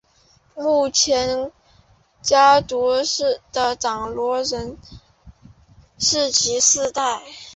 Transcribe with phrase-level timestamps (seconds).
[0.55, 1.51] 目前
[2.23, 3.03] 家族
[3.51, 4.75] 的掌舵人
[5.99, 7.21] 是其第四代。